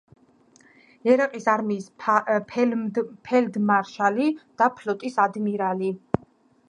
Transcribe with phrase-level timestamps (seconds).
[1.15, 1.89] ერაყის არმიის
[2.47, 5.93] ფელდმარშალი და ფლოტის ადმირალი.